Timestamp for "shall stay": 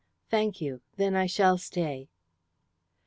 1.27-2.09